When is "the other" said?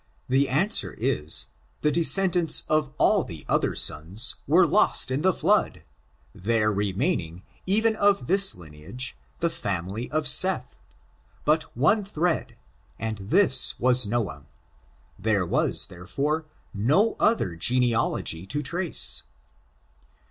3.23-3.75